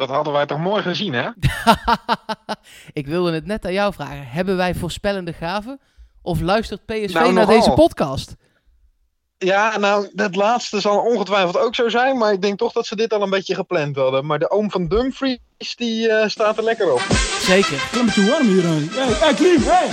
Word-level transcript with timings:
Dat 0.00 0.08
hadden 0.08 0.32
wij 0.32 0.46
toch 0.46 0.58
mooi 0.58 0.82
gezien, 0.82 1.12
hè? 1.12 1.28
ik 3.00 3.06
wilde 3.06 3.32
het 3.32 3.46
net 3.46 3.64
aan 3.64 3.72
jou 3.72 3.92
vragen. 3.92 4.26
Hebben 4.26 4.56
wij 4.56 4.74
voorspellende 4.74 5.32
gaven? 5.32 5.80
Of 6.22 6.40
luistert 6.40 6.86
PSV 6.86 7.12
Nou, 7.12 7.32
naar 7.32 7.46
nogal. 7.46 7.58
deze 7.58 7.70
podcast? 7.70 8.34
Ja, 9.38 9.78
nou, 9.78 10.08
dat 10.12 10.36
laatste 10.36 10.80
zal 10.80 10.98
ongetwijfeld 10.98 11.58
ook 11.58 11.74
zo 11.74 11.88
zijn. 11.88 12.18
Maar 12.18 12.32
ik 12.32 12.42
denk 12.42 12.58
toch 12.58 12.72
dat 12.72 12.86
ze 12.86 12.96
dit 12.96 13.12
al 13.12 13.22
een 13.22 13.30
beetje 13.30 13.54
gepland 13.54 13.96
hadden. 13.96 14.26
Maar 14.26 14.38
de 14.38 14.50
oom 14.50 14.70
van 14.70 14.88
Dumfries, 14.88 15.38
die 15.76 16.08
eh, 16.08 16.28
staat 16.28 16.56
er 16.56 16.64
lekker 16.64 16.92
op. 16.92 17.00
Zeker. 17.40 17.82
Het 17.82 17.92
is 17.92 17.98
een 17.98 18.04
beetje 18.04 18.30
warm 18.30 18.46
hier. 18.46 18.62
Hé, 18.62 18.68
hey, 18.68 19.12
hey, 19.12 19.34
Klim, 19.34 19.62
hey. 19.62 19.88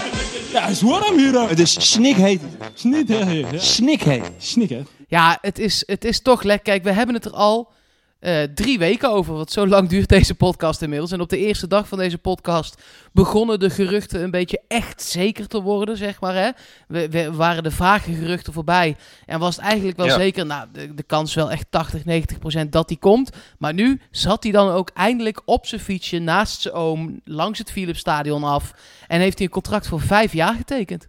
Ja, 0.52 0.62
het 0.62 0.72
is 0.72 0.82
warm 0.82 1.18
hier. 1.18 1.50
Het 1.50 1.60
is 1.60 1.92
snikheet. 1.92 2.42
Snikheet. 2.74 4.32
Snik, 4.38 4.70
hè? 4.70 4.82
Ja, 5.08 5.38
het 5.42 5.60
is, 5.60 5.84
het 5.86 6.06
is 6.06 6.22
toch 6.22 6.44
lekker. 6.44 6.66
Kijk, 6.72 6.84
we 6.84 6.92
hebben 6.92 7.16
het 7.16 7.26
er 7.26 7.32
al 7.32 7.76
eh, 8.20 8.44
drie 8.44 8.80
weken 8.80 9.10
over. 9.12 9.34
Want 9.34 9.52
zo 9.52 9.68
lang 9.68 9.90
duurt 9.90 10.10
deze 10.10 10.36
podcast 10.36 10.82
inmiddels. 10.82 11.12
En 11.12 11.22
op 11.22 11.30
de 11.30 11.38
eerste 11.38 11.68
dag 11.68 11.88
van 11.88 11.98
deze 11.98 12.18
podcast 12.18 12.82
begonnen 13.12 13.60
de 13.60 13.70
geruchten 13.70 14.24
een 14.24 14.32
beetje 14.32 14.62
echt 14.68 15.02
zeker 15.02 15.48
te 15.48 15.62
worden, 15.62 15.98
zeg 15.98 16.20
maar. 16.22 16.34
Hè? 16.36 16.50
We, 16.88 17.10
we 17.10 17.32
waren 17.32 17.64
de 17.64 17.72
vage 17.72 18.14
geruchten 18.14 18.54
voorbij. 18.54 18.96
En 19.26 19.40
was 19.40 19.56
het 19.56 19.66
eigenlijk 19.66 19.98
wel 19.98 20.06
Ja. 20.06 20.16
zeker, 20.16 20.46
nou, 20.46 20.68
de, 20.74 20.94
de 20.94 21.04
kans 21.04 21.34
wel 21.34 21.52
echt 21.52 21.66
80, 21.70 22.06
90 22.06 22.40
procent 22.40 22.72
dat 22.72 22.90
hij 22.90 22.98
komt. 22.98 23.30
Maar 23.58 23.74
nu 23.74 24.02
zat 24.12 24.44
hij 24.44 24.52
dan 24.52 24.70
ook 24.70 24.90
eindelijk 24.94 25.42
op 25.46 25.66
zijn 25.66 25.82
fietsje 25.82 26.20
naast 26.20 26.62
zijn 26.62 26.74
oom, 26.74 27.22
langs 27.24 27.60
het 27.60 27.72
Philipsstadion 27.72 28.44
af. 28.44 28.72
En 29.08 29.20
heeft 29.20 29.38
hij 29.38 29.46
een 29.48 29.54
contract 29.54 29.88
voor 29.88 30.02
vijf 30.02 30.34
jaar 30.34 30.54
getekend. 30.54 31.08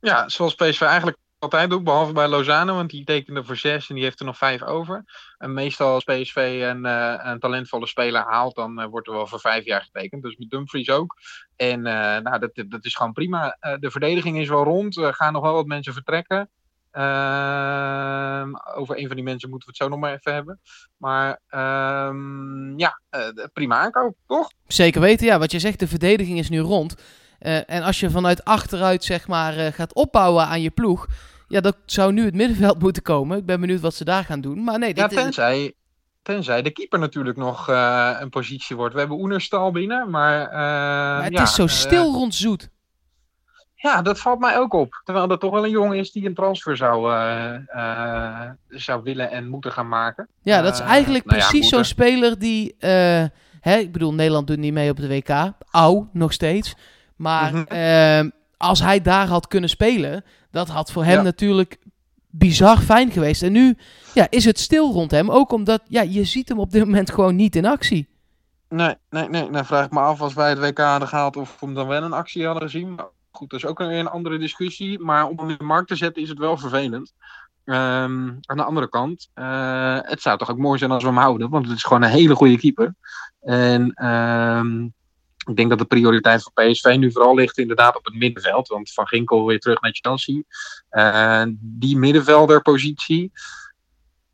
Ja, 0.00 0.28
zoals 0.28 0.54
PSV 0.54 0.80
eigenlijk 0.80 1.16
altijd 1.46 1.70
doet, 1.70 1.84
behalve 1.84 2.12
bij 2.12 2.28
Lozano, 2.28 2.74
want 2.74 2.90
die 2.90 3.04
tekende 3.04 3.44
voor 3.44 3.56
zes 3.56 3.88
en 3.88 3.94
die 3.94 4.04
heeft 4.04 4.20
er 4.20 4.26
nog 4.26 4.36
vijf 4.36 4.62
over. 4.62 5.04
En 5.38 5.52
meestal 5.52 5.92
als 5.92 6.04
PSV 6.04 6.60
een, 6.62 6.84
eh, 6.84 7.20
een 7.22 7.38
talentvolle 7.38 7.86
speler 7.86 8.22
haalt, 8.22 8.54
dan 8.54 8.80
eh, 8.80 8.86
wordt 8.86 9.06
er 9.06 9.12
wel 9.12 9.26
voor 9.26 9.40
vijf 9.40 9.64
jaar 9.64 9.82
getekend. 9.82 10.22
Dus 10.22 10.36
met 10.36 10.50
Dumfries 10.50 10.90
ook. 10.90 11.14
En 11.56 11.86
eh, 11.86 12.22
nou, 12.22 12.38
dat, 12.38 12.50
dat 12.68 12.84
is 12.84 12.94
gewoon 12.94 13.12
prima. 13.12 13.56
De 13.80 13.90
verdediging 13.90 14.38
is 14.38 14.48
wel 14.48 14.64
rond. 14.64 14.96
Er 14.96 15.14
gaan 15.14 15.32
nog 15.32 15.42
wel 15.42 15.52
wat 15.52 15.66
mensen 15.66 15.92
vertrekken. 15.92 16.50
Ehm, 16.90 18.50
over 18.74 18.98
een 18.98 19.06
van 19.06 19.16
die 19.16 19.24
mensen 19.24 19.50
moeten 19.50 19.68
we 19.68 19.74
het 19.76 19.76
zo 19.76 19.88
nog 19.88 19.98
maar 19.98 20.12
even 20.12 20.32
hebben. 20.34 20.60
Maar 20.96 21.40
ehm, 21.48 22.78
ja, 22.78 23.00
prima 23.52 23.78
aankoop, 23.78 24.16
toch? 24.26 24.50
Zeker 24.66 25.00
weten, 25.00 25.26
ja. 25.26 25.38
Wat 25.38 25.52
je 25.52 25.58
zegt, 25.58 25.78
de 25.78 25.88
verdediging 25.88 26.38
is 26.38 26.48
nu 26.48 26.58
rond. 26.58 26.94
En 27.66 27.82
als 27.82 28.00
je 28.00 28.10
vanuit 28.10 28.44
achteruit, 28.44 29.04
zeg 29.04 29.28
maar, 29.28 29.72
gaat 29.72 29.94
opbouwen 29.94 30.46
aan 30.46 30.62
je 30.62 30.70
ploeg... 30.70 31.06
Ja, 31.48 31.60
dat 31.60 31.76
zou 31.86 32.12
nu 32.12 32.24
het 32.24 32.34
middenveld 32.34 32.78
moeten 32.86 33.02
komen. 33.02 33.38
Ik 33.38 33.46
ben 33.46 33.60
benieuwd 33.60 33.80
wat 33.80 33.94
ze 33.94 34.04
daar 34.04 34.24
gaan 34.24 34.40
doen. 34.40 34.64
Maar 34.64 34.78
nee, 34.78 34.94
Ja, 34.96 35.06
tenzij, 35.08 35.72
tenzij 36.22 36.62
de 36.62 36.70
keeper 36.70 36.98
natuurlijk 36.98 37.36
nog 37.36 37.68
eh, 37.68 38.16
een 38.20 38.28
positie 38.30 38.76
wordt. 38.76 38.92
We 38.94 39.00
hebben 39.00 39.18
Oenerstal 39.18 39.70
binnen, 39.70 40.10
maar... 40.10 40.42
eh, 40.42 40.52
maar 40.56 41.24
het 41.24 41.32
ja, 41.32 41.42
is 41.42 41.54
zo 41.54 41.62
eh, 41.62 41.68
stil 41.68 42.12
rond 42.12 42.34
Zoet. 42.34 42.68
ja, 43.74 44.02
dat 44.02 44.20
valt 44.20 44.38
mij 44.38 44.58
ook 44.58 44.72
op. 44.72 45.00
Terwijl 45.04 45.26
dat 45.28 45.40
toch 45.40 45.52
wel 45.52 45.64
een 45.64 45.70
jongen 45.70 45.98
is 45.98 46.12
die 46.12 46.26
een 46.26 46.34
transfer 46.34 46.76
zou, 46.76 47.12
zou 48.68 49.02
willen 49.02 49.30
en 49.30 49.48
moeten 49.48 49.72
gaan 49.72 49.88
maken. 49.88 50.28
Ja, 50.42 50.62
dat 50.62 50.74
is 50.74 50.80
eigenlijk 50.80 51.24
nou 51.24 51.40
ja, 51.40 51.48
precies 51.48 51.68
zo'n 51.68 51.84
speler 51.84 52.38
die... 52.38 52.74
hè, 53.60 53.76
ik 53.76 53.92
bedoel, 53.92 54.14
Nederland 54.14 54.46
doet 54.46 54.58
niet 54.58 54.72
mee 54.72 54.90
op 54.90 54.96
de 54.96 55.08
WK. 55.08 55.52
Au, 55.70 56.06
nog 56.12 56.32
steeds. 56.32 56.74
Maar 57.16 57.52
Mhm. 57.54 57.64
eh, 57.66 58.30
als 58.56 58.80
hij 58.80 59.00
daar 59.02 59.26
had 59.26 59.46
kunnen 59.48 59.70
spelen... 59.70 60.24
dat 60.56 60.68
had 60.68 60.92
voor 60.92 61.04
hem 61.04 61.16
Ja. 61.16 61.22
natuurlijk 61.22 61.78
bizar 62.30 62.78
fijn 62.78 63.10
geweest. 63.10 63.42
En 63.42 63.52
nu 63.52 63.76
ja, 64.14 64.26
is 64.30 64.44
het 64.44 64.58
stil 64.58 64.92
rond 64.92 65.10
hem. 65.10 65.30
Ook 65.30 65.52
omdat 65.52 65.82
ja, 65.88 66.02
je 66.02 66.24
ziet 66.24 66.48
hem 66.48 66.58
op 66.58 66.70
dit 66.70 66.84
moment 66.84 67.10
gewoon 67.10 67.36
niet 67.36 67.56
in 67.56 67.66
actie. 67.66 68.08
Nee, 68.68 68.94
nee, 69.10 69.28
nee. 69.28 69.50
Dan 69.50 69.66
vraag 69.66 69.84
ik 69.84 69.90
me 69.90 70.00
af 70.00 70.20
als 70.20 70.34
wij 70.34 70.48
het 70.48 70.58
WK 70.58 70.78
hadden 70.78 71.08
gehaald 71.08 71.36
of 71.36 71.56
we 71.60 71.66
hem 71.66 71.74
dan 71.74 71.86
wel 71.86 72.02
een 72.02 72.12
actie 72.12 72.44
hadden 72.44 72.62
gezien. 72.62 73.00
Goed, 73.30 73.50
dat 73.50 73.58
is 73.58 73.66
ook 73.66 73.80
een, 73.80 73.90
een 73.90 74.08
andere 74.08 74.38
discussie. 74.38 74.98
Maar 74.98 75.26
om 75.28 75.38
hem 75.38 75.50
in 75.50 75.56
de 75.58 75.64
markt 75.64 75.88
te 75.88 75.96
zetten 75.96 76.22
is 76.22 76.28
het 76.28 76.38
wel 76.38 76.56
vervelend. 76.56 77.12
Ehm, 77.64 78.28
aan 78.40 78.56
de 78.56 78.64
andere 78.64 78.88
kant, 78.88 79.28
eh, 79.34 79.98
het 80.00 80.22
zou 80.22 80.38
toch 80.38 80.50
ook 80.50 80.58
mooi 80.58 80.78
zijn 80.78 80.90
als 80.90 81.02
we 81.02 81.08
hem 81.08 81.18
houden. 81.18 81.50
Want 81.50 81.66
het 81.66 81.76
is 81.76 81.82
gewoon 81.82 82.02
een 82.02 82.10
hele 82.10 82.34
goede 82.34 82.58
keeper. 82.58 82.94
En 83.40 83.92
ehm, 83.94 84.88
ik 85.46 85.56
denk 85.56 85.68
dat 85.68 85.78
de 85.78 85.84
prioriteit 85.84 86.42
voor 86.42 86.52
PSV 86.52 86.96
nu 86.98 87.12
vooral 87.12 87.34
ligt 87.34 87.58
inderdaad 87.58 87.96
op 87.96 88.04
het 88.04 88.14
middenveld. 88.14 88.68
Want 88.68 88.92
Van 88.92 89.06
Ginkel 89.06 89.46
weer 89.46 89.58
terug 89.58 89.80
naar 89.80 89.98
Chelsea. 90.00 90.42
Die 91.60 91.96
middenvelderpositie, 91.96 93.32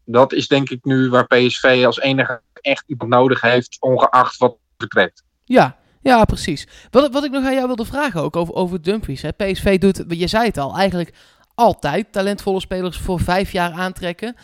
dat 0.05 0.33
is 0.33 0.49
denk 0.49 0.71
ik 0.71 0.85
nu 0.85 1.11
waar 1.11 1.27
PSV 1.27 1.83
als 1.87 2.01
enige 2.01 2.41
echt 2.53 2.85
iemand 2.87 3.11
nodig 3.11 3.41
heeft, 3.41 3.77
ongeacht 3.81 4.37
wat 4.37 4.57
vertrekt. 4.77 5.25
Ja, 5.45 5.77
ja, 6.03 6.25
precies. 6.25 6.69
Wat, 6.91 7.13
wat 7.13 7.25
ik 7.25 7.31
nog 7.31 7.45
aan 7.45 7.55
jou 7.55 7.67
wilde 7.67 7.85
vragen 7.85 8.23
ook 8.23 8.37
over, 8.37 8.55
over 8.55 8.83
Dumfries. 8.83 9.25
PSV 9.37 9.79
doet, 9.79 10.05
je 10.09 10.27
zei 10.27 10.47
het 10.47 10.59
al, 10.59 10.77
eigenlijk 10.77 11.15
altijd 11.55 12.13
talentvolle 12.13 12.61
spelers 12.61 12.99
voor 12.99 13.21
vijf 13.21 13.53
jaar 13.53 13.73
aantrekken. 13.73 14.37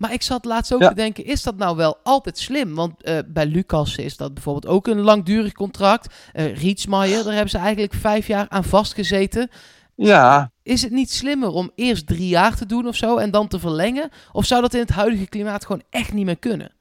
Maar 0.00 0.12
ik 0.12 0.22
zat 0.22 0.44
laatst 0.44 0.72
ook 0.74 0.80
Ja. 0.80 0.88
te 0.88 0.94
denken, 0.94 1.24
is 1.24 1.42
dat 1.42 1.56
nou 1.56 1.76
wel 1.76 1.98
altijd 2.02 2.38
slim? 2.38 2.74
Want 2.74 3.02
eh, 3.02 3.18
bij 3.26 3.46
Lucas 3.46 3.96
is 3.96 4.16
dat 4.16 4.34
bijvoorbeeld 4.34 4.66
ook 4.74 4.86
een 4.86 5.00
langdurig 5.00 5.52
contract. 5.52 6.14
Eh 6.32 6.56
Rietsmaier, 6.56 7.24
daar 7.24 7.32
hebben 7.32 7.50
ze 7.50 7.58
eigenlijk 7.58 7.94
vijf 7.94 8.26
jaar 8.26 8.46
aan 8.48 8.64
vastgezeten. 8.64 9.50
Ja, 9.94 10.50
Is 10.62 10.82
het 10.82 10.90
niet 10.90 11.10
slimmer 11.10 11.48
om 11.48 11.70
eerst 11.74 12.06
drie 12.06 12.28
jaar 12.28 12.56
te 12.56 12.66
doen 12.66 12.86
of 12.86 12.96
zo 12.96 13.16
en 13.16 13.30
dan 13.30 13.48
te 13.48 13.58
verlengen? 13.58 14.08
Of 14.32 14.44
zou 14.46 14.60
dat 14.60 14.74
in 14.74 14.80
het 14.80 14.90
huidige 14.90 15.26
klimaat 15.28 15.66
gewoon 15.66 15.82
echt 15.90 16.12
niet 16.12 16.24
meer 16.26 16.38
kunnen? 16.38 16.72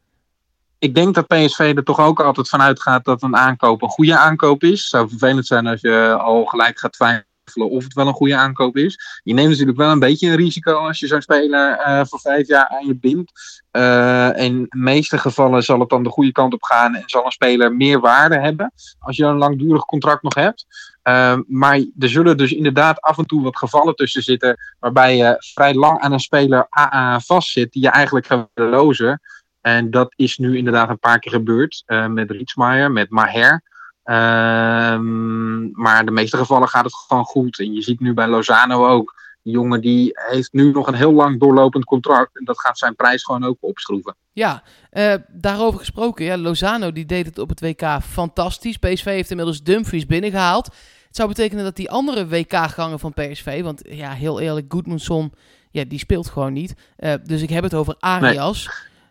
ik 0.81 0.95
denk 0.95 1.15
dat 1.15 1.27
PSV 1.27 1.73
er 1.75 1.83
toch 1.83 1.99
ook 1.99 2.19
altijd 2.21 2.49
van 2.49 2.61
uitgaat 2.61 3.05
dat 3.05 3.21
een 3.23 3.35
aankoop 3.35 3.81
een 3.81 3.89
goede 3.89 4.17
aankoop 4.17 4.63
is. 4.63 4.79
Het 4.79 4.89
zou 4.89 5.09
vervelend 5.09 5.45
zijn 5.47 5.67
als 5.67 5.81
je 5.81 6.17
al 6.19 6.45
gelijk 6.45 6.79
gaat 6.79 6.93
twijfelen 6.93 7.27
of 7.55 7.83
het 7.83 7.93
wel 7.93 8.07
een 8.07 8.13
goede 8.13 8.35
aankoop 8.35 8.77
is. 8.77 9.21
Je 9.23 9.33
neemt 9.33 9.49
natuurlijk 9.49 9.77
wel 9.77 9.91
een 9.91 9.99
beetje 9.99 10.29
een 10.29 10.35
risico 10.35 10.73
als 10.73 10.99
je 10.99 11.07
zo'n 11.07 11.21
speler 11.21 11.77
eh, 11.77 12.01
voor 12.05 12.19
vijf 12.19 12.47
jaar 12.47 12.67
aan 12.67 12.85
je 12.85 12.95
bindt. 12.95 13.31
Eh, 13.71 14.29
in 14.35 14.61
de 14.69 14.77
meeste 14.77 15.17
gevallen 15.17 15.63
zal 15.63 15.79
het 15.79 15.89
dan 15.89 16.03
de 16.03 16.09
goede 16.09 16.31
kant 16.31 16.53
op 16.53 16.63
gaan 16.63 16.95
en 16.95 17.03
zal 17.05 17.25
een 17.25 17.31
speler 17.31 17.75
meer 17.75 17.99
waarde 17.99 18.39
hebben 18.39 18.73
als 18.99 19.17
je 19.17 19.25
een 19.25 19.37
langdurig 19.37 19.85
contract 19.85 20.23
nog 20.23 20.35
hebt. 20.35 20.65
Eh, 21.01 21.37
maar 21.47 21.75
er 21.99 22.09
zullen 22.09 22.37
dus 22.37 22.51
inderdaad 22.51 23.01
af 23.01 23.17
en 23.17 23.25
toe 23.25 23.43
wat 23.43 23.57
gevallen 23.57 23.95
tussen 23.95 24.23
zitten 24.23 24.57
waarbij 24.79 25.17
je 25.17 25.35
vrij 25.53 25.73
lang 25.73 25.99
aan 25.99 26.11
een 26.11 26.19
speler 26.19 26.67
AA 26.69 27.19
vastzit 27.19 27.71
die 27.71 27.81
je 27.81 27.89
eigenlijk 27.89 28.25
gaat 28.25 28.49
lozen. 28.53 29.21
En 29.61 29.91
dat 29.91 30.13
is 30.15 30.37
nu 30.37 30.57
inderdaad 30.57 30.89
een 30.89 30.99
paar 30.99 31.19
keer 31.19 31.31
gebeurd. 31.31 31.83
met 32.09 32.31
Rietsmaier, 32.31 32.91
met 32.91 33.09
Maher. 33.09 33.61
Ehm, 34.09 35.71
maar 35.71 35.99
in 35.99 36.05
de 36.05 36.11
meeste 36.11 36.37
gevallen 36.37 36.67
gaat 36.67 36.83
het 36.83 36.95
gewoon 36.95 37.23
goed. 37.23 37.59
En 37.59 37.73
je 37.73 37.81
ziet 37.81 37.99
nu 37.99 38.13
bij 38.13 38.27
Lozano 38.27 38.87
ook. 38.87 39.15
Die 39.43 39.53
jongen 39.53 39.81
die 39.81 40.11
heeft 40.13 40.53
nu 40.53 40.71
nog 40.71 40.87
een 40.87 40.93
heel 40.93 41.13
lang 41.13 41.39
doorlopend 41.39 41.85
contract. 41.85 42.37
En 42.37 42.45
dat 42.45 42.59
gaat 42.59 42.77
zijn 42.77 42.95
prijs 42.95 43.23
gewoon 43.23 43.43
ook 43.43 43.57
opschroeven. 43.59 44.15
Ja, 44.33 44.63
eh, 44.89 45.13
daarover 45.27 45.79
gesproken. 45.79 46.25
Ja, 46.25 46.37
Lozano 46.37 46.91
die 46.91 47.05
deed 47.05 47.25
het 47.25 47.39
op 47.39 47.49
het 47.49 47.61
WK 47.61 48.01
fantastisch. 48.01 48.77
PSV 48.77 49.03
heeft 49.03 49.29
inmiddels 49.29 49.63
Dumfries 49.63 50.05
binnengehaald. 50.05 50.65
Het 51.07 51.15
zou 51.15 51.27
betekenen 51.27 51.63
dat 51.63 51.75
die 51.75 51.91
andere 51.91 52.27
WK-gangen 52.27 52.99
van 52.99 53.13
PSV... 53.13 53.61
Want 53.63 53.81
ja, 53.89 54.11
heel 54.11 54.39
eerlijk, 54.39 54.65
Goodmanson, 54.73 55.33
ja, 55.71 55.83
die 55.83 55.99
speelt 55.99 56.29
gewoon 56.29 56.53
niet. 56.53 56.73
Eh, 56.95 57.13
dus 57.23 57.41
ik 57.41 57.49
heb 57.49 57.63
het 57.63 57.73
over 57.73 57.95
Arias. 57.99 58.69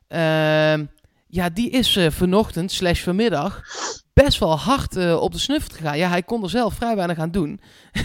Ehm, 0.09 0.85
ja, 1.27 1.49
die 1.49 1.71
is 1.71 1.97
eh, 1.97 2.11
vanochtend 2.11 2.73
slash 2.73 3.03
vanmiddag 3.03 3.63
best 4.25 4.39
wel 4.39 4.59
hard 4.59 4.97
eh, 4.97 5.21
op 5.21 5.33
de 5.33 5.39
snuffert 5.39 5.73
gegaan. 5.75 5.99
Ja, 5.99 6.09
hij 6.09 6.23
kon 6.23 6.43
er 6.43 6.51
zelf 6.51 6.75
vrij 6.75 6.97
weinig 6.97 7.19
aan 7.19 7.31
doen. 7.31 7.61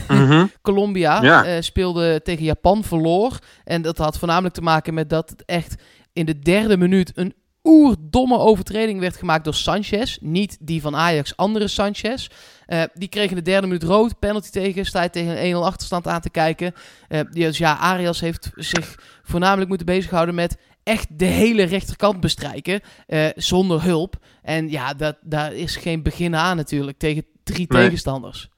Colombia 0.62 1.21
Ja. 1.21 1.45
eh, 1.45 1.62
speelde 1.62 2.21
tegen 2.24 2.44
Japan, 2.44 2.83
verloor. 2.83 3.39
En 3.63 3.81
dat 3.81 3.98
had 3.98 4.18
voornamelijk 4.18 4.54
te 4.54 4.62
maken 4.62 4.94
met 4.94 5.10
dat 5.10 5.30
het 5.30 5.45
echt 5.45 5.75
in 6.13 6.25
de 6.25 6.39
derde 6.39 6.77
minuut 6.77 7.12
een 7.15 7.33
oerdomme 7.63 8.38
overtreding 8.38 9.00
werd 9.00 9.18
gemaakt 9.18 9.44
door 9.44 9.54
Sanchez. 9.54 10.18
Niet 10.21 10.57
die 10.60 10.81
van 10.81 10.95
Ajax, 10.95 11.38
andere 11.38 11.68
Sanchez. 11.68 12.27
Eh, 12.65 12.83
die 12.94 13.07
kreeg 13.07 13.30
in 13.30 13.36
de 13.36 13.42
derde 13.42 13.68
minuut 13.68 13.83
rood, 13.83 14.19
penalty 14.19 14.50
tegen, 14.50 14.86
sta 14.86 15.04
je 15.04 15.10
tegen 15.10 15.31
een 15.31 15.56
1-0 15.56 15.57
achterstand 15.65 16.07
aan 16.07 16.21
te 16.21 16.30
kijken. 16.30 16.74
Eh, 17.07 17.19
dus 17.31 17.57
ja, 17.57 17.77
Arias 17.77 18.19
heeft 18.19 18.51
zich 18.56 19.00
voornamelijk 19.24 19.68
moeten 19.69 19.86
bezighouden 19.86 20.36
met 20.36 20.57
echt 20.83 21.07
de 21.19 21.25
hele 21.25 21.63
rechterkant 21.63 22.19
bestrijken, 22.19 22.81
eh, 23.07 23.25
zonder 23.35 23.83
hulp. 23.83 24.15
En 24.41 24.69
ja, 24.69 24.94
dat, 24.94 25.18
daar 25.21 25.53
is 25.53 25.75
geen 25.75 26.03
begin 26.03 26.35
aan 26.35 26.57
natuurlijk, 26.57 26.97
tegen 26.97 27.25
drie 27.44 27.65
Nee. 27.69 27.81
tegenstanders. 27.83 28.51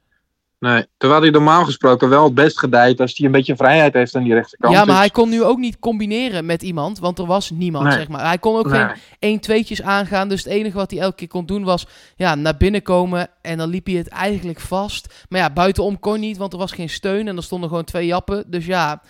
Nee, 0.60 0.86
terwijl 0.98 1.22
hij 1.22 1.30
normaal 1.30 1.66
gesproken 1.66 2.10
wel 2.10 2.24
het 2.24 2.34
best 2.34 2.60
gedijt 2.60 3.00
als 3.00 3.18
hij 3.18 3.26
een 3.26 3.32
beetje 3.32 3.56
vrijheid 3.56 3.94
heeft 3.94 4.16
aan 4.16 4.24
die 4.24 4.34
rechterkant. 4.34 4.74
ja, 4.74 4.80
maar 4.80 4.88
Dus- 4.88 4.98
hij 4.98 5.10
kon 5.10 5.30
nu 5.30 5.44
ook 5.44 5.58
niet 5.58 5.80
combineren 5.80 6.46
met 6.46 6.64
iemand, 6.64 7.00
want 7.00 7.20
er 7.20 7.26
was 7.26 7.50
niemand, 7.50 7.86
Nee. 7.86 7.94
zeg 7.94 8.08
maar. 8.08 8.26
Hij 8.26 8.38
kon 8.38 8.56
ook 8.58 8.70
Nee. 8.70 8.80
geen 8.80 8.96
1 9.20 9.40
tweetjes 9.40 9.82
aangaan, 9.82 10.30
dus 10.30 10.44
het 10.44 10.54
enige 10.54 10.76
wat 10.78 10.92
hij 10.92 11.00
elke 11.00 11.16
keer 11.16 11.28
kon 11.28 11.46
doen 11.46 11.64
was 11.64 11.88
ja, 12.16 12.36
naar 12.36 12.58
binnen 12.58 12.82
komen 12.82 13.28
en 13.42 13.58
dan 13.58 13.70
liep 13.70 13.86
hij 13.86 13.96
het 13.96 14.08
eigenlijk 14.08 14.60
vast. 14.60 15.26
Maar 15.30 15.40
ja, 15.40 15.50
buitenom 15.50 16.00
kon 16.00 16.20
niet, 16.20 16.38
want 16.38 16.54
er 16.54 16.60
was 16.60 16.72
geen 16.72 16.90
steun 16.90 17.28
en 17.28 17.38
er 17.38 17.44
stonden 17.44 17.70
gewoon 17.70 17.84
twee 17.84 18.06
jappen. 18.06 18.44
Dus 18.52 18.66
Ja, 18.66 19.02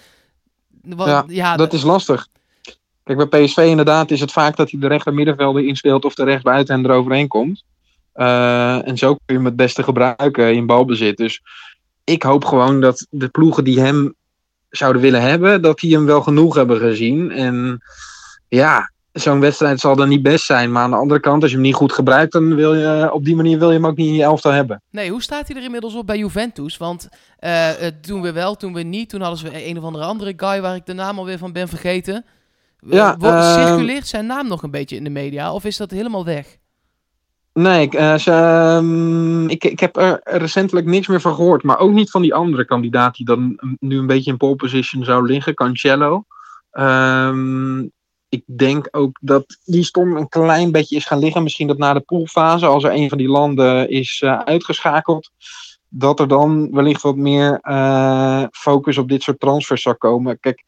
ja, 1.27 1.56
dat 1.57 1.73
is 1.73 1.83
lastig. 1.83 2.27
Kijk, 3.06 3.30
bij 3.30 3.46
PSV 3.46 3.57
inderdaad 3.57 4.12
is 4.12 4.19
het 4.19 4.31
vaak 4.31 4.56
dat 4.56 4.72
hij 4.72 4.80
de 4.80 4.88
rechter 4.88 5.13
middenvelder 5.13 5.66
inspeelt 5.66 6.06
of 6.06 6.13
de 6.13 6.24
rechtsbuiten 6.24 6.75
en 6.75 6.86
eroverheen 6.86 7.28
komt. 7.28 7.63
Uh, 8.16 8.88
en 8.88 8.98
zo 8.98 9.07
kun 9.13 9.22
je 9.25 9.34
hem 9.34 9.46
het 9.46 9.56
beste 9.56 9.84
gebruiken 9.84 10.56
in 10.56 10.66
balbezit. 10.66 11.18
Dus 11.18 11.42
ik 12.04 12.24
hoop 12.24 12.46
gewoon 12.46 12.81
dat 12.81 13.07
de 13.10 13.28
ploegen 13.28 13.63
die 13.63 13.80
hem 13.80 14.16
zouden 14.69 15.02
willen 15.02 15.22
hebben, 15.22 15.62
dat 15.62 15.80
die 15.80 15.96
hem 15.96 16.06
wel 16.06 16.22
genoeg 16.22 16.56
hebben 16.56 16.80
gezien. 16.80 17.31
En 17.31 17.81
ja, 18.48 18.92
zo'n 19.12 19.40
wedstrijd 19.40 19.80
zal 19.80 19.96
dan 19.96 20.10
niet 20.10 20.22
best 20.22 20.46
zijn. 20.46 20.72
Maar 20.72 20.84
aan 20.84 20.90
de 20.90 20.96
andere 20.96 21.19
kant, 21.19 21.42
als 21.42 21.52
je 21.52 21.57
hem 21.57 21.66
niet 21.66 21.75
goed 21.75 21.94
gebruikt, 21.94 22.31
dan 22.31 22.56
wil 22.56 22.75
je 22.75 23.13
op 23.13 23.25
die 23.25 23.36
manier 23.36 23.60
wil 23.60 23.69
je 23.69 23.75
hem 23.75 23.86
ook 23.86 23.98
niet 23.98 24.07
in 24.07 24.13
je 24.13 24.24
elftal 24.24 24.52
hebben. 24.52 24.81
Nee, 24.92 25.10
hoe 25.10 25.22
staat 25.22 25.48
hij 25.48 25.57
er 25.57 25.63
inmiddels 25.63 25.96
op 25.96 26.07
bij 26.07 26.18
Juventus? 26.18 26.78
Want 26.78 27.07
uh, 27.40 27.69
doen 28.02 28.22
we 28.22 28.31
wel, 28.31 28.57
doen 28.57 28.74
we 28.74 28.81
niet. 28.81 29.10
Toen 29.10 29.22
hadden 29.22 29.40
ze 29.40 29.68
een 29.68 29.78
of 29.78 29.84
andere 29.84 30.06
andere 30.06 30.34
guy 30.38 30.62
waar 30.62 30.75
ik 30.75 30.86
de 30.86 30.94
naam 30.94 31.18
alweer 31.18 31.38
van 31.38 31.54
ben 31.54 31.68
vergeten. 31.68 32.25
Ja, 32.80 33.18
uh, 33.22 33.54
circuleert 33.54 34.07
zijn 34.07 34.25
naam 34.25 34.48
nog 34.48 34.63
een 34.63 34.72
beetje 34.72 34.95
in 34.95 35.04
de 35.04 35.10
media? 35.10 35.54
Of 35.54 35.66
is 35.66 35.77
dat 35.77 35.92
helemaal 35.92 36.25
weg? 36.25 36.57
Nee, 37.54 37.89
uh, 37.92 38.18
ze, 38.18 38.31
um, 38.77 39.50
ik, 39.50 39.63
ik 39.63 39.80
heb 39.80 39.98
er 39.98 40.19
recentelijk 40.24 40.86
niks 40.86 41.07
meer 41.07 41.22
van 41.22 41.36
gehoord. 41.36 41.63
Maar 41.63 41.80
ook 41.80 41.92
niet 41.92 42.12
van 42.12 42.22
die 42.22 42.33
andere 42.33 42.66
kandidaat 42.66 43.16
die 43.16 43.25
dan 43.25 43.60
nu 43.80 43.98
een 43.98 44.07
beetje 44.07 44.31
in 44.31 44.38
pole 44.38 44.56
position 44.56 45.04
zou 45.04 45.25
liggen, 45.25 45.54
Cancelo. 45.54 46.25
Um, 46.72 47.92
ik 48.30 48.44
denk 48.45 48.88
ook 48.92 49.18
dat 49.21 49.57
die 49.63 49.83
stom 49.83 50.18
een 50.18 50.30
klein 50.30 50.71
beetje 50.71 50.95
is 50.95 51.06
gaan 51.06 51.19
liggen. 51.19 51.44
Misschien 51.44 51.68
dat 51.68 51.78
na 51.78 51.94
de 51.94 52.00
poolfase, 52.00 52.66
als 52.66 52.83
er 52.83 52.94
een 52.94 53.10
van 53.10 53.18
die 53.18 53.30
landen 53.30 53.89
is 53.89 54.21
uh, 54.25 54.39
uitgeschakeld, 54.39 55.31
dat 55.89 56.19
er 56.19 56.28
dan 56.28 56.71
wellicht 56.71 57.01
wat 57.01 57.16
meer 57.16 57.60
uh, 57.62 58.44
focus 58.51 58.98
op 58.98 59.10
dit 59.10 59.24
soort 59.24 59.39
transfers 59.39 59.81
zou 59.81 59.95
komen. 59.95 60.39
Kijk, 60.39 60.63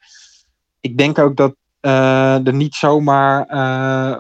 ik 0.82 0.98
denk 0.98 1.20
ook 1.20 1.36
dat 1.36 1.56
er 1.80 2.54
niet 2.54 2.76
zomaar 2.76 3.48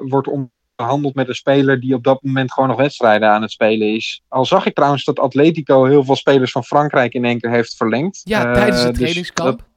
wordt 0.07 0.27
onderhandeld 0.27 1.15
met 1.15 1.27
een 1.27 1.35
speler 1.35 1.79
die 1.79 1.93
op 1.93 2.03
dat 2.03 2.23
moment 2.23 2.53
gewoon 2.53 2.69
nog 2.69 2.77
wedstrijden 2.77 3.29
aan 3.29 3.41
het 3.41 3.51
spelen 3.51 3.95
is. 3.95 4.21
Al 4.27 4.45
zag 4.45 4.65
ik 4.65 4.75
trouwens 4.75 5.03
dat 5.03 5.19
Atletico 5.19 5.85
heel 5.85 6.03
veel 6.03 6.15
spelers 6.15 6.51
van 6.51 6.63
Frankrijk 6.63 7.13
in 7.13 7.25
één 7.25 7.39
keer 7.39 7.51
heeft 7.51 7.75
verlengd. 7.75 8.21
Ja, 8.23 8.53
tijdens 8.53 8.83
het 8.83 8.87
dus 8.87 8.97
trainingskamp. 8.97 9.57
Dat, 9.57 9.67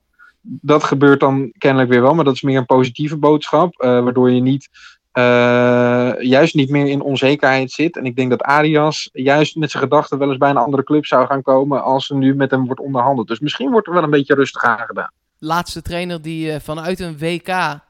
dat 0.43 0.85
gebeurt 0.85 1.21
dan 1.21 1.53
kennelijk 1.59 1.91
weer 1.91 2.03
wel, 2.03 2.15
maar 2.15 2.25
dat 2.25 2.35
is 2.35 2.43
meer 2.43 2.59
een 2.59 2.67
positieve 2.67 3.17
boodschap. 3.17 3.75
Waardoor 3.77 4.31
je 4.31 4.41
niet, 4.41 4.69
uh, 5.13 6.13
juist 6.21 6.55
niet 6.55 6.71
meer 6.71 6.87
in 6.87 7.01
onzekerheid 7.01 7.71
zit. 7.71 7.97
En 7.97 8.05
ik 8.05 8.17
denk 8.17 8.31
dat 8.31 8.43
Arias 8.43 9.09
juist 9.13 9.57
met 9.57 9.71
zijn 9.71 9.83
gedachten 9.83 10.19
wel 10.19 10.29
eens 10.29 10.39
bij 10.39 10.51
een 10.51 10.57
andere 10.57 10.85
club 10.85 11.07
zou 11.07 11.27
gaan 11.27 11.43
komen 11.43 11.83
als 11.83 12.11
er 12.11 12.17
nu 12.17 12.35
met 12.35 12.51
hem 12.51 12.67
wordt 12.67 12.81
onderhandeld. 12.81 13.29
Dus 13.29 13.41
misschien 13.41 13.71
wordt 13.71 13.87
er 13.87 13.93
wel 13.93 14.03
een 14.03 14.11
beetje 14.11 14.35
rustig 14.35 14.63
aangedaan. 14.63 15.13
Laatste 15.43 15.83
trainer 15.83 16.23
die 16.23 16.53
uh, 16.53 16.61
vanuit 16.61 17.01
een 17.01 17.19
WK 17.19 17.81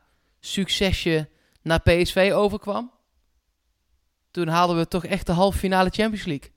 succesje 0.40 1.28
naar 1.62 1.80
PSV 1.80 2.30
overkwam. 2.34 2.90
Toen 4.30 4.48
haalden 4.48 4.76
we 4.76 4.88
toch 4.88 5.04
echt 5.04 5.26
de 5.26 5.32
halve 5.32 5.58
finale 5.58 5.90
Champions 5.92 6.24
League. 6.24 6.50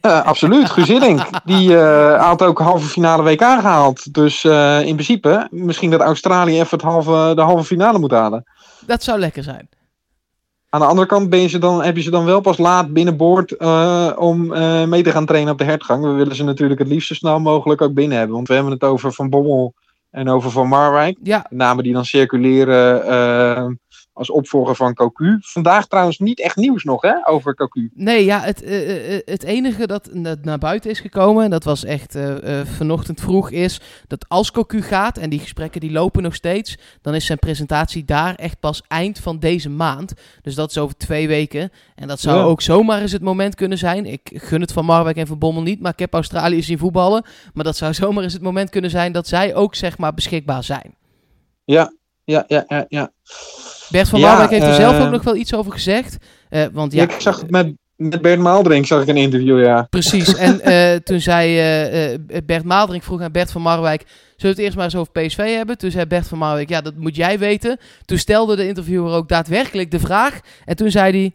Uh, 0.00 0.24
absoluut, 0.32 0.70
Guus 0.70 0.86
Die 1.44 1.70
uh, 1.70 2.22
had 2.22 2.42
ook 2.42 2.58
halve 2.58 2.86
finale 2.86 3.22
WK 3.22 3.40
gehaald. 3.40 4.14
Dus 4.14 4.44
in 4.44 4.94
principe, 4.94 5.48
misschien 5.50 5.90
dat 5.90 6.00
Australië 6.00 6.60
even 6.60 6.78
het 6.78 6.82
halve, 6.82 7.32
de 7.34 7.42
halve 7.42 7.64
finale 7.64 7.98
moet 7.98 8.10
halen. 8.10 8.44
Dat 8.86 9.02
zou 9.02 9.18
lekker 9.18 9.42
zijn. 9.42 9.68
Aan 10.72 10.80
de 10.80 10.86
andere 10.86 11.06
kant 11.06 11.30
ben 11.30 11.40
je 11.40 11.48
ze 11.48 11.58
dan, 11.58 11.82
heb 11.82 11.96
je 11.96 12.02
ze 12.02 12.10
dan 12.10 12.24
wel 12.24 12.40
pas 12.40 12.58
laat 12.58 12.92
binnenboord 12.92 13.56
om 14.16 14.46
mee 14.88 15.02
te 15.02 15.10
gaan 15.10 15.26
trainen 15.26 15.52
op 15.52 15.58
de 15.58 15.64
hertgang. 15.64 16.04
We 16.04 16.10
willen 16.10 16.36
ze 16.36 16.44
natuurlijk 16.44 16.80
het 16.80 16.88
liefst 16.88 17.08
zo 17.08 17.14
snel 17.14 17.40
mogelijk 17.40 17.80
ook 17.80 17.94
binnen 17.94 18.18
hebben. 18.18 18.36
Want 18.36 18.48
we 18.48 18.54
hebben 18.54 18.72
het 18.72 18.84
over 18.84 19.12
Van 19.12 19.30
Bommel 19.30 19.74
en 20.10 20.28
over 20.28 20.50
Van 20.50 20.68
Marwijk. 20.68 21.18
Ja. 21.22 21.46
Namen 21.48 21.84
die 21.84 21.92
dan 21.92 22.04
circuleren 22.04 23.80
als 24.20 24.30
opvolger 24.30 24.76
van 24.76 24.94
Cocu. 24.94 25.38
Vandaag 25.40 25.86
trouwens 25.86 26.18
niet 26.18 26.40
echt 26.40 26.56
nieuws 26.56 26.84
nog 26.84 27.02
hè, 27.02 27.28
over 27.28 27.54
Cocu. 27.54 27.90
Nee, 27.94 28.24
ja, 28.24 28.40
het, 28.40 28.62
uh, 28.62 29.20
het 29.24 29.42
enige 29.42 29.86
dat, 29.86 30.10
naar 30.42 30.58
buiten 30.58 30.90
is 30.90 31.00
gekomen, 31.00 31.44
en 31.44 31.50
dat 31.50 31.64
was 31.64 31.84
echt 31.84 32.16
uh, 32.16 32.60
vanochtend 32.64 33.20
vroeg, 33.20 33.50
is 33.50 33.80
dat 34.06 34.24
als 34.28 34.50
Cocu 34.50 34.82
gaat, 34.82 35.18
en 35.18 35.30
die 35.30 35.38
gesprekken 35.38 35.80
die 35.80 35.92
lopen 35.92 36.22
nog 36.22 36.34
steeds, 36.34 36.78
dan 37.02 37.14
is 37.14 37.26
zijn 37.26 37.38
presentatie 37.38 38.04
daar 38.04 38.34
echt 38.34 38.60
pas 38.60 38.82
eind 38.88 39.18
van 39.18 39.38
deze 39.38 39.70
maand. 39.70 40.14
Dus 40.42 40.54
dat 40.54 40.70
is 40.70 40.78
over 40.78 40.96
twee 40.96 41.28
weken. 41.28 41.70
En 41.94 42.08
dat 42.08 42.20
zou 42.20 42.38
ja. 42.38 42.44
ook 42.44 42.60
zomaar 42.60 43.00
eens 43.00 43.12
het 43.12 43.22
moment 43.22 43.54
kunnen 43.54 43.78
zijn. 43.78 44.06
Ik 44.06 44.30
gun 44.34 44.60
het 44.60 44.72
van 44.72 44.84
Marwijk 44.84 45.16
en 45.16 45.26
van 45.26 45.38
Bommel 45.38 45.62
niet, 45.62 45.80
maar 45.80 45.92
ik 45.92 45.98
heb 45.98 46.14
Australië 46.14 46.62
zien 46.62 46.78
voetballen. 46.78 47.24
Maar 47.54 47.64
dat 47.64 47.76
zou 47.76 47.94
zomaar 48.04 48.24
eens 48.24 48.32
het 48.32 48.42
moment 48.42 48.70
kunnen 48.70 48.90
zijn 48.90 49.12
dat 49.12 49.26
zij 49.26 49.54
ook 49.54 49.74
zeg 49.74 49.98
maar 49.98 50.14
beschikbaar 50.14 50.64
zijn. 50.64 50.94
Ja, 51.64 51.92
ja, 52.24 52.44
ja, 52.46 52.64
ja. 52.68 52.84
ja. 52.88 53.12
Bert 53.90 54.08
van 54.08 54.20
Marwijk 54.20 54.50
heeft 54.50 54.66
er 54.66 54.74
zelf 54.74 55.00
ook 55.00 55.10
nog 55.10 55.22
wel 55.22 55.36
iets 55.36 55.54
over 55.54 55.72
gezegd. 55.72 56.16
Uh, 56.50 56.64
want, 56.72 56.92
ja, 56.92 57.02
ik 57.02 57.14
zag 57.18 57.46
met, 57.48 57.72
met 57.96 58.22
Bert 58.22 58.38
Maaldrink 58.40 58.86
zag 58.86 59.02
ik 59.02 59.08
een 59.08 59.16
interview, 59.16 59.64
ja. 59.64 59.86
Precies. 59.90 60.34
En 60.34 60.60
uh, 60.64 60.94
toen 61.08 61.20
zei 61.20 62.12
uh, 62.12 62.18
Bert 62.44 62.64
Maaldrink, 62.64 63.02
vroeg 63.02 63.20
aan 63.20 63.32
Bert 63.32 63.50
van 63.50 63.62
Marwijk... 63.62 64.04
Zullen 64.40 64.56
we 64.56 64.62
het 64.62 64.70
eerst 64.72 64.76
maar 64.76 64.84
eens 64.84 64.96
over 64.96 65.26
PSV 65.26 65.56
hebben? 65.56 65.78
Toen 65.78 65.90
zei 65.90 66.06
Bert 66.06 66.28
van 66.28 66.38
Marwijk, 66.38 66.68
ja, 66.68 66.80
dat 66.80 66.96
moet 66.96 67.16
jij 67.16 67.38
weten. 67.38 67.78
Toen 68.04 68.18
stelde 68.18 68.56
de 68.56 68.66
interviewer 68.66 69.12
ook 69.12 69.28
daadwerkelijk 69.28 69.90
de 69.90 69.98
vraag. 69.98 70.40
En 70.64 70.76
toen 70.76 70.90
zei 70.90 71.10
hij... 71.12 71.34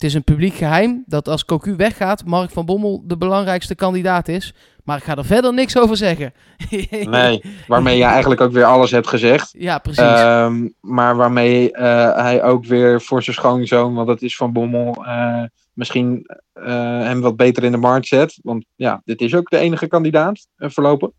Het 0.00 0.08
is 0.08 0.14
een 0.14 0.24
publiek 0.24 0.54
geheim 0.54 1.02
dat 1.06 1.28
als 1.28 1.44
Cocu 1.44 1.76
weggaat, 1.76 2.24
Mark 2.24 2.50
van 2.50 2.66
Bommel 2.66 3.02
de 3.04 3.16
belangrijkste 3.16 3.74
kandidaat 3.74 4.28
is. 4.28 4.54
Maar 4.84 4.96
ik 4.96 5.02
ga 5.02 5.16
er 5.16 5.24
verder 5.24 5.54
niks 5.54 5.78
over 5.78 5.96
zeggen. 5.96 6.32
nee, 7.04 7.42
waarmee 7.66 7.96
je 7.96 8.04
eigenlijk 8.04 8.40
ook 8.40 8.52
weer 8.52 8.64
alles 8.64 8.90
hebt 8.90 9.06
gezegd. 9.06 9.54
Ja, 9.58 9.78
precies. 9.78 10.02
Uh, 10.02 10.52
maar 10.80 11.16
waarmee 11.16 11.72
uh, 11.72 12.14
hij 12.14 12.42
ook 12.42 12.64
weer 12.64 13.00
voor 13.00 13.22
zijn 13.22 13.36
schoonzoon, 13.36 13.94
want 13.94 14.06
dat 14.06 14.22
is 14.22 14.36
van 14.36 14.52
Bommel, 14.52 14.96
uh, 15.06 15.42
misschien 15.72 16.26
uh, 16.54 16.64
hem 17.02 17.20
wat 17.20 17.36
beter 17.36 17.64
in 17.64 17.72
de 17.72 17.78
markt 17.78 18.06
zet. 18.06 18.38
Want 18.42 18.64
ja, 18.76 19.02
dit 19.04 19.20
is 19.20 19.34
ook 19.34 19.50
de 19.50 19.58
enige 19.58 19.86
kandidaat 19.86 20.46
voorlopig. 20.56 21.10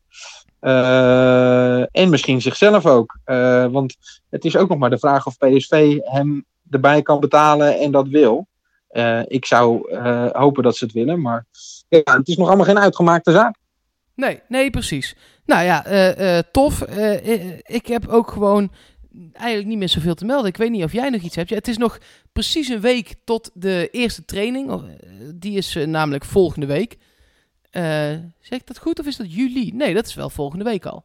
en 1.92 2.10
misschien 2.10 2.42
zichzelf 2.42 2.86
ook. 2.86 3.20
want 3.72 3.96
het 4.30 4.46
is 4.46 4.58
ook 4.58 4.70
nog 4.70 4.78
maar 4.78 4.90
de 4.90 5.00
vraag 5.00 5.26
of 5.26 5.38
PSV 5.38 5.98
hem 6.00 6.46
erbij 6.70 7.02
kan 7.02 7.20
betalen 7.20 7.80
en 7.80 7.92
dat 7.92 8.08
wil. 8.08 8.50
Ik 9.28 9.46
zou 9.46 9.96
hopen 10.32 10.64
dat 10.64 10.78
ze 10.78 10.86
het 10.86 10.94
willen, 10.94 11.22
maar 11.22 11.46
ja, 11.88 12.02
het 12.04 12.28
is 12.28 12.38
nog 12.38 12.48
allemaal 12.48 12.66
geen 12.66 12.80
uitgemaakte 12.80 13.32
zaak. 13.32 13.56
Nee, 14.16 14.40
nee, 14.48 14.70
precies. 14.70 15.16
Nou 15.46 15.64
ja, 15.64 15.88
uh, 15.88 16.36
uh, 16.36 16.40
tof. 16.52 16.82
Ik 17.62 17.88
heb 17.88 18.08
ook 18.08 18.32
gewoon 18.32 18.72
eigenlijk 19.34 19.68
niet 19.68 19.78
meer 19.78 19.90
zoveel 19.90 20.16
te 20.16 20.26
melden. 20.26 20.50
Ik 20.50 20.58
weet 20.58 20.70
niet 20.70 20.84
of 20.84 20.92
jij 20.92 21.10
nog 21.10 21.22
iets 21.22 21.36
hebt. 21.36 21.50
Ja, 21.50 21.56
het 21.56 21.68
is 21.68 21.78
nog 21.78 21.98
precies 22.32 22.68
een 22.68 22.82
week 22.82 23.14
tot 23.24 23.52
de 23.54 23.90
eerste 23.92 24.26
training. 24.26 24.82
Die 25.36 25.58
is 25.58 25.78
namelijk 25.86 26.26
volgende 26.26 26.66
week. 26.66 26.98
zeg 28.42 28.60
ik 28.60 28.68
dat 28.68 28.78
goed 28.78 29.00
of 29.00 29.06
is 29.06 29.18
dat 29.18 29.34
juli? 29.34 29.72
Nee, 29.74 29.94
dat 29.94 30.06
is 30.06 30.14
wel 30.14 30.30
volgende 30.30 30.64
week 30.64 30.86
al. 30.86 31.04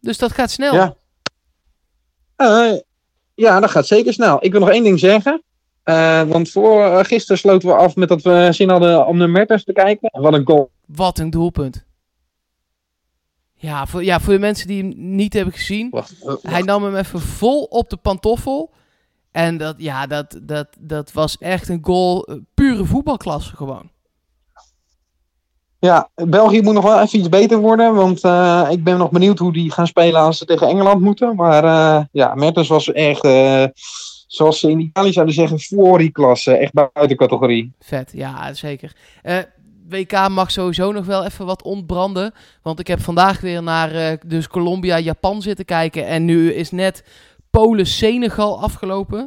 Dus 0.00 0.18
dat 0.18 0.32
gaat 0.32 0.50
snel. 0.50 0.74
Ja, 0.74 0.96
ja 3.34 3.60
dat 3.60 3.70
gaat 3.70 3.86
zeker 3.86 4.12
snel. 4.12 4.44
Ik 4.44 4.52
wil 4.52 4.60
nog 4.60 4.70
één 4.70 4.84
ding 4.84 4.98
zeggen. 4.98 5.42
Want 6.28 6.50
voor 6.50 7.04
gisteren 7.04 7.38
sloten 7.38 7.68
we 7.68 7.74
af 7.74 7.96
met 7.96 8.08
dat 8.08 8.22
we 8.22 8.48
zin 8.50 8.68
hadden 8.68 9.06
om 9.06 9.16
naar 9.16 9.30
Mertens 9.30 9.64
te 9.64 9.72
kijken. 9.72 10.20
Wat 10.20 10.32
een 10.32 10.46
goal. 10.46 10.70
Wat 10.86 11.18
een 11.18 11.30
doelpunt. 11.30 11.88
Ja 13.54 13.86
voor, 13.86 14.04
ja, 14.04 14.20
voor 14.20 14.32
de 14.32 14.38
mensen 14.38 14.66
die 14.66 14.82
hem 14.82 14.92
niet 14.96 15.32
hebben 15.32 15.54
gezien. 15.54 15.90
Wacht, 15.90 16.14
wacht. 16.24 16.42
Hij 16.42 16.62
nam 16.62 16.84
hem 16.84 16.96
even 16.96 17.20
vol 17.20 17.62
op 17.62 17.90
de 17.90 17.96
pantoffel. 17.96 18.70
En 19.32 19.56
dat, 19.56 19.74
ja, 19.78 20.06
dat, 20.06 20.40
dat, 20.42 20.68
dat 20.78 21.12
was 21.12 21.38
echt 21.38 21.68
een 21.68 21.78
goal. 21.82 22.30
Uh, 22.30 22.36
pure 22.54 22.84
voetbalklasse 22.84 23.56
gewoon. 23.56 23.90
Ja, 25.78 26.10
België 26.14 26.62
moet 26.62 26.74
nog 26.74 26.84
wel 26.84 27.00
even 27.00 27.18
iets 27.18 27.28
beter 27.28 27.58
worden. 27.58 27.94
Want 27.94 28.24
uh, 28.24 28.66
ik 28.70 28.84
ben 28.84 28.98
nog 28.98 29.10
benieuwd 29.10 29.38
hoe 29.38 29.52
die 29.52 29.72
gaan 29.72 29.86
spelen 29.86 30.20
als 30.20 30.38
ze 30.38 30.44
tegen 30.44 30.68
Engeland 30.68 31.00
moeten. 31.00 31.36
Maar 31.36 31.64
uh, 31.64 32.04
ja, 32.12 32.34
Mertens 32.34 32.68
was 32.68 32.92
echt, 32.92 33.22
zoals 34.32 34.58
ze 34.58 34.70
in 34.70 34.80
Italië 34.80 35.12
zouden 35.12 35.34
zeggen, 35.34 35.60
voor 35.60 35.98
die 35.98 36.10
klasse. 36.10 36.56
Echt 36.56 36.72
buiten 36.72 37.16
categorie. 37.16 37.72
Vet, 37.80 38.10
ja, 38.14 38.54
zeker. 38.54 38.92
WK 39.88 40.28
mag 40.28 40.50
sowieso 40.50 40.92
nog 40.92 41.06
wel 41.06 41.24
even 41.24 41.46
wat 41.46 41.62
ontbranden. 41.62 42.34
Want 42.62 42.80
ik 42.80 42.86
heb 42.86 43.00
vandaag 43.00 43.40
weer 43.40 43.62
naar 43.62 43.94
uh, 43.94 44.12
dus 44.26 44.48
Colombia, 44.48 44.98
Japan 44.98 45.42
zitten 45.42 45.64
kijken. 45.64 46.06
En 46.06 46.24
nu 46.24 46.52
is 46.52 46.70
net 46.70 47.04
Polen, 47.50 47.86
Senegal 47.86 48.60
afgelopen. 48.60 49.26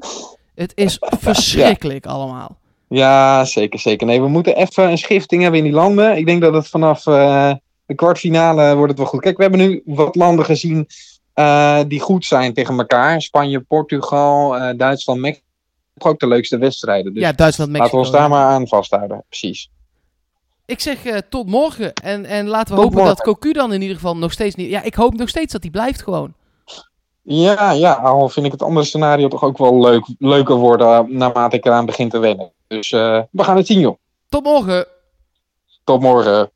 Het 0.56 0.72
is 0.76 0.98
verschrikkelijk 1.28 2.06
ja. 2.06 2.12
allemaal. 2.12 2.58
Ja, 2.88 3.46
zeker, 3.46 3.80
zeker. 3.80 4.08
Nee, 4.08 4.22
we 4.22 4.28
moeten 4.28 4.56
even 4.56 4.90
een 4.90 4.98
schifting 4.98 5.42
hebben 5.42 5.60
in 5.60 5.66
die 5.66 5.76
landen. 5.76 6.18
Ik 6.18 6.26
denk 6.26 6.42
dat 6.42 6.54
het 6.54 6.68
vanaf 6.68 7.06
uh, 7.06 7.54
de 7.86 7.96
kwartfinale 7.96 8.76
wordt 8.76 8.90
het 8.90 8.98
wel 8.98 9.08
goed. 9.08 9.22
Kijk, 9.22 9.38
we 9.38 9.42
hebben 9.42 9.60
nu 9.60 9.82
wat 9.86 10.16
landen 10.16 10.46
gezien 10.46 10.88
uh, 11.36 11.80
die 11.88 12.00
goed 12.00 12.26
zijn 12.26 12.54
tegen 12.54 12.78
elkaar. 12.78 13.22
Spanje, 13.22 13.60
Portugal, 13.60 14.50
Duitsland, 14.78 15.20
Mexico. 15.20 15.46
Ook 15.98 16.20
de 16.20 16.28
leukste 16.28 16.58
wedstrijden. 16.58 17.14
Dus 17.14 17.24
ja, 17.24 17.32
Duitsland, 17.32 17.72
Mexico. 17.72 17.98
Laten 17.98 18.12
we 18.12 18.18
ons 18.18 18.30
daar 18.30 18.38
maar 18.40 18.54
aan 18.54 18.68
vasthouden. 18.68 19.24
Precies. 19.28 19.70
Ik 20.66 20.80
zeg 20.80 21.06
uh, 21.06 21.18
tot 21.30 21.48
morgen. 21.48 21.94
En, 21.94 22.26
en 22.26 22.48
laten 22.48 22.76
we 22.76 22.82
tot 22.82 22.84
hopen 22.84 22.98
morgen. 22.98 23.16
dat 23.16 23.26
Cocu 23.26 23.54
dan 23.54 23.74
in 23.74 23.82
ieder 23.82 23.96
geval 23.96 24.18
nog 24.18 24.32
steeds 24.32 24.56
niet... 24.56 24.70
Ja, 24.70 24.82
ik 24.82 24.94
hoop 24.94 25.14
nog 25.14 25.30
steeds 25.30 25.52
dat 25.52 25.62
hij 25.62 25.72
blijft 25.72 26.02
gewoon. 26.02 26.34
Ja, 27.22 27.72
ja, 27.72 27.94
al 27.94 28.30
vind 28.30 28.46
ik 28.46 28.52
het 28.52 28.62
andere 28.62 28.86
scenario 28.86 29.28
toch 29.28 29.44
ook 29.44 29.58
wel 29.58 29.80
leuk, 29.80 30.06
leuker 30.20 30.56
worden 30.56 31.18
naarmate 31.18 31.56
ik 31.56 31.66
eraan 31.66 31.86
begin 31.86 32.10
te 32.10 32.20
wennen. 32.20 32.52
Dus 32.68 32.92
uh, 32.92 33.22
we 33.32 33.44
gaan 33.44 33.58
het 33.58 33.68
zien, 33.68 33.80
joh. 33.80 33.98
Tot 34.30 34.44
morgen. 34.44 34.88
Tot 35.84 36.02
morgen. 36.02 36.52